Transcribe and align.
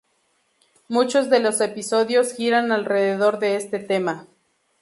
Muchos 0.89 1.29
de 1.29 1.39
los 1.39 1.61
episodios 1.61 2.33
giran 2.33 2.71
alrededor 2.71 3.37
de 3.37 3.55
este 3.55 3.77
tema. 3.77 4.25